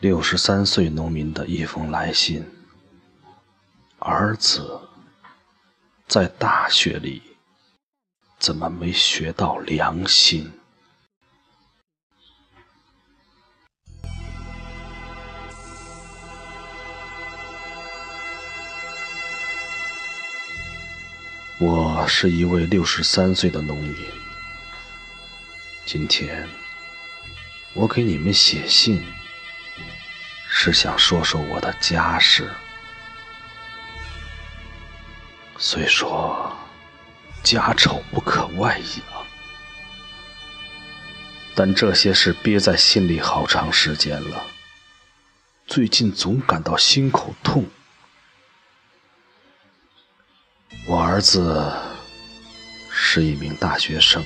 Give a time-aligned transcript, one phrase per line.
[0.00, 2.42] 六十三岁农民的一封来信：
[3.98, 4.80] 儿子，
[6.08, 7.20] 在大学里
[8.38, 10.50] 怎么没学到良心？
[21.58, 23.94] 我是一位六十三岁的农民，
[25.84, 26.48] 今天
[27.74, 29.04] 我给你们写信。
[30.62, 32.50] 是想说说我的家事。
[35.56, 36.54] 虽说
[37.42, 39.24] 家丑不可外扬，
[41.54, 44.44] 但这些事憋在心里好长时间了。
[45.66, 47.64] 最近总感到心口痛。
[50.86, 51.72] 我儿子
[52.92, 54.22] 是一名大学生，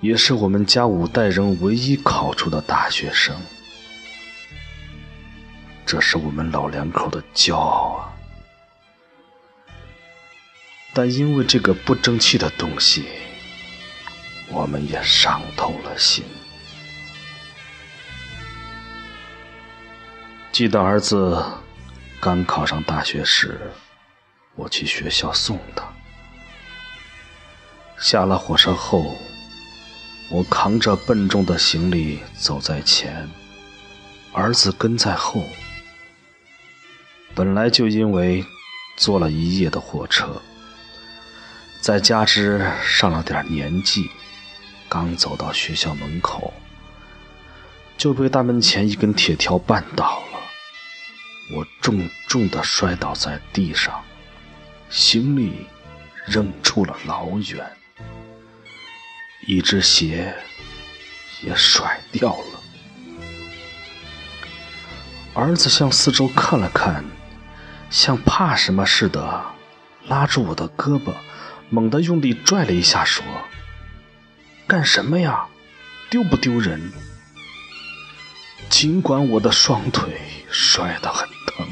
[0.00, 3.38] 也是我们家五代人唯一考出的大学生。
[5.90, 8.14] 这是我们老两口的骄傲啊！
[10.94, 13.06] 但因为这个不争气的东西，
[14.46, 16.24] 我们也伤透了心。
[20.52, 21.44] 记得儿子
[22.20, 23.60] 刚考上大学时，
[24.54, 25.82] 我去学校送他。
[27.98, 29.16] 下了火车后，
[30.30, 33.28] 我扛着笨重的行李走在前，
[34.32, 35.44] 儿子跟在后。
[37.34, 38.44] 本来就因为
[38.96, 40.42] 坐了一夜的火车，
[41.80, 44.10] 再加之上了点年纪，
[44.88, 46.52] 刚走到学校门口，
[47.96, 50.40] 就被大门前一根铁条绊倒了。
[51.56, 54.04] 我重重的摔倒在地上，
[54.90, 55.66] 行李
[56.26, 57.64] 扔出了老远，
[59.46, 60.34] 一只鞋
[61.42, 62.60] 也甩掉了。
[65.32, 67.04] 儿子向四周看了看。
[67.90, 69.44] 像怕什么似的，
[70.06, 71.12] 拉住我的胳膊，
[71.68, 73.24] 猛地用力拽了一下，说
[74.66, 75.46] ：“干什么呀？
[76.08, 76.92] 丢不丢人？”
[78.70, 80.16] 尽管我的双腿
[80.48, 81.66] 摔得很疼，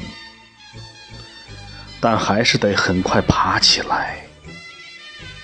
[2.01, 4.27] 但还是得很快爬起来，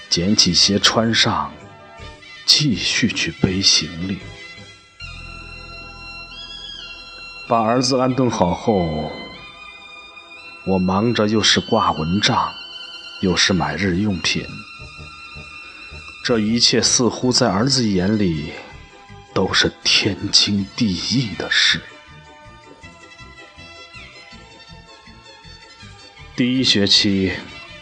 [0.09, 1.53] 捡起鞋穿上，
[2.45, 4.19] 继续去背行李。
[7.47, 9.09] 把儿子安顿好后。
[10.67, 12.51] 我忙着，又是挂蚊帐，
[13.21, 14.43] 又是买日用品。
[16.23, 18.51] 这一切似乎在儿子眼里
[19.31, 21.79] 都是天经地义的事。
[26.35, 27.31] 第一学期，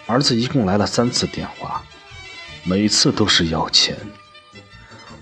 [0.05, 1.81] 儿子一共来了三次电话，
[2.65, 3.97] 每次都是要钱。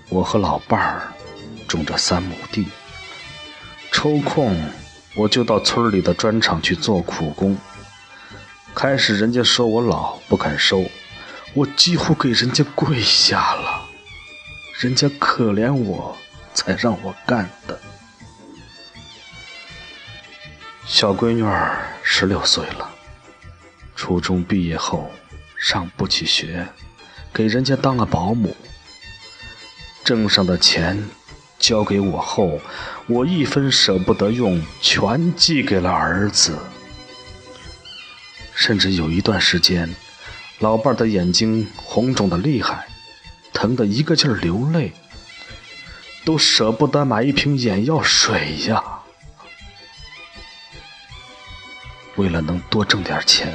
[0.08, 1.12] 我和老伴儿
[1.68, 2.66] 种着三亩地，
[3.92, 4.60] 抽空。
[5.14, 7.56] 我就到村里的砖厂去做苦工。
[8.74, 10.84] 开始人家说我老不肯收，
[11.54, 13.82] 我几乎给人家跪下了。
[14.80, 16.16] 人家可怜我，
[16.54, 17.78] 才让我干的。
[20.86, 22.90] 小闺女儿十六岁了，
[23.94, 25.10] 初中毕业后
[25.58, 26.66] 上不起学，
[27.32, 28.56] 给人家当了保姆。
[30.02, 31.02] 挣上的钱。
[31.62, 32.60] 交给我后，
[33.06, 36.58] 我一分舍不得用，全寄给了儿子。
[38.52, 39.88] 甚至有一段时间，
[40.58, 42.88] 老伴的眼睛红肿的厉害，
[43.52, 44.92] 疼得一个劲儿流泪，
[46.24, 48.82] 都舍不得买一瓶眼药水呀。
[52.16, 53.54] 为了能多挣点钱，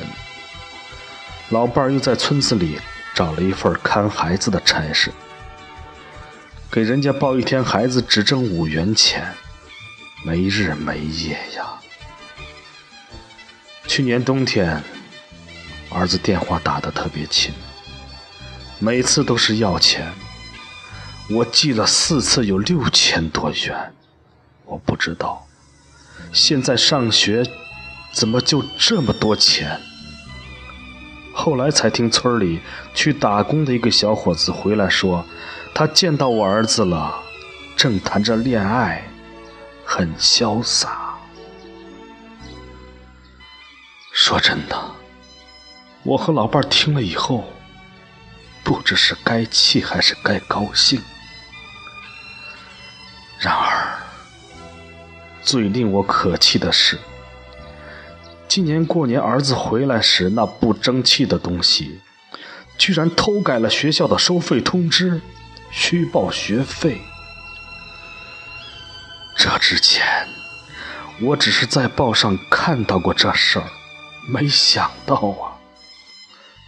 [1.50, 2.80] 老伴又在村子里
[3.14, 5.12] 找了一份看孩子的差事。
[6.78, 9.34] 给人家抱一天孩子只挣五元钱，
[10.24, 11.74] 没日没夜呀。
[13.88, 14.80] 去年冬天，
[15.90, 17.52] 儿子电话打得特别勤，
[18.78, 20.08] 每次都是要钱。
[21.32, 23.96] 我寄了四次，有六千多元。
[24.64, 25.48] 我不知道，
[26.32, 27.44] 现在上学
[28.14, 29.82] 怎么就这么多钱？
[31.34, 32.60] 后来才听村里
[32.94, 35.26] 去打工的一个小伙子回来说。
[35.80, 37.22] 他见到我儿子了，
[37.76, 39.08] 正谈着恋爱，
[39.86, 41.20] 很潇洒。
[44.12, 44.76] 说真的，
[46.02, 47.44] 我和老伴听了以后，
[48.64, 51.00] 不知是该气还是该高兴。
[53.38, 54.00] 然而，
[55.44, 56.98] 最令我可气的是，
[58.48, 62.00] 今年过年儿子回来时，那不争气的东西，
[62.80, 65.22] 居然偷改了学校的收费通知。
[65.80, 67.00] 虚报学费，
[69.38, 70.28] 这之前，
[71.22, 73.70] 我只是在报上看到过这事儿，
[74.28, 75.54] 没想到啊，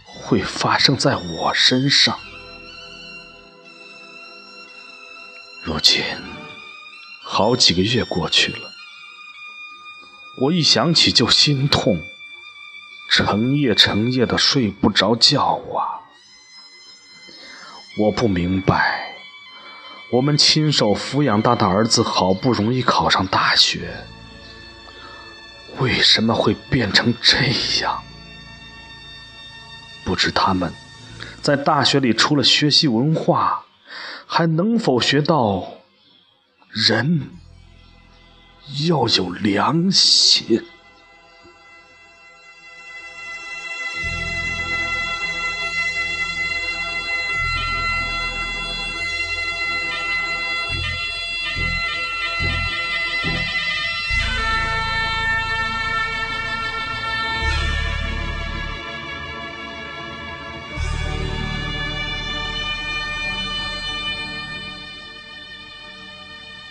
[0.06, 2.16] 会发生在我身上。
[5.64, 6.04] 如今，
[7.24, 8.70] 好几个月过去了，
[10.40, 12.00] 我一想起就心痛，
[13.10, 15.98] 成夜成夜的睡不着觉啊！
[17.98, 18.99] 我不明白，
[20.10, 23.94] 我们亲手抚养大的儿子好不容易考上大学，
[25.78, 27.38] 为什么会变成这
[27.80, 28.02] 样？
[30.02, 30.72] 不知他们
[31.40, 33.64] 在大学里除了学习文化，
[34.26, 35.74] 还能否学到
[36.70, 37.30] 人
[38.88, 40.64] 要有良心？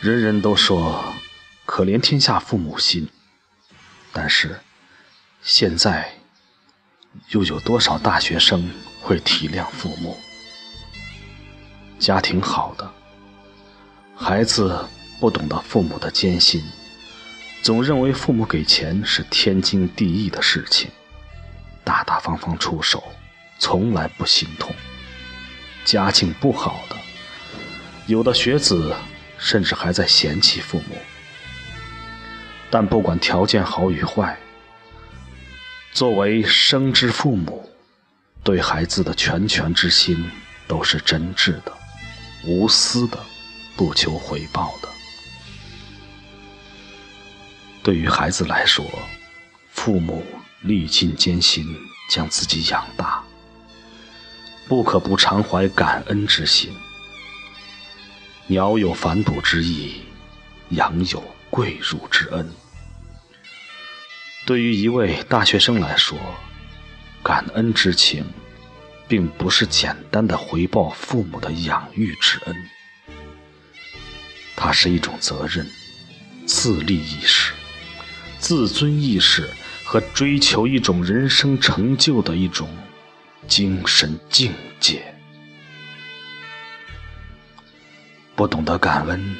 [0.01, 1.13] 人人都说
[1.65, 3.09] 可怜天下父母心，
[4.13, 4.57] 但是
[5.41, 6.09] 现在
[7.31, 10.17] 又有多少大学生会体谅父母？
[11.99, 12.89] 家庭好的
[14.15, 14.87] 孩子
[15.19, 16.63] 不懂得父母的艰辛，
[17.61, 20.89] 总认为父母给钱是天经地义的事情，
[21.83, 23.03] 大大方方出手，
[23.57, 24.73] 从来不心痛。
[25.83, 26.95] 家境不好的，
[28.07, 28.95] 有的学子。
[29.39, 30.97] 甚至还在嫌弃父母，
[32.69, 34.37] 但不管条件好与坏，
[35.93, 37.67] 作为生之父母，
[38.43, 40.29] 对孩子的全权之心
[40.67, 41.71] 都是真挚的、
[42.43, 43.17] 无私的、
[43.77, 44.89] 不求回报的。
[47.81, 48.85] 对于孩子来说，
[49.71, 50.23] 父母
[50.61, 51.65] 历尽艰辛
[52.11, 53.23] 将自己养大，
[54.67, 56.71] 不可不常怀感恩之心。
[58.51, 60.01] 鸟有反哺之意，
[60.69, 62.49] 羊有跪乳之恩。
[64.43, 66.17] 对于一位大学生来说，
[67.21, 68.25] 感恩之情，
[69.07, 72.55] 并不是简单的回报父母的养育之恩，
[74.55, 75.69] 它是一种责任、
[76.47, 77.53] 自立意识、
[78.39, 79.47] 自尊意识
[79.83, 82.67] 和追求一种人生成就的一种
[83.47, 85.18] 精神境界。
[88.39, 89.35] 不懂得感恩，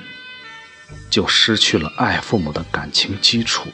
[1.09, 3.69] 就失去了爱父母的感情基础。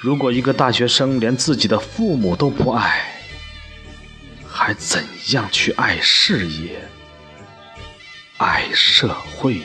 [0.00, 3.12] 如果一个大学生连自己的父母都不爱，
[4.48, 6.88] 还怎样去爱事业、
[8.36, 9.60] 爱社会？